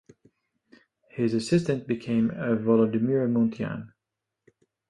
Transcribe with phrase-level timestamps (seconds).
[1.11, 3.93] His assistant became Volodymyr Muntyan.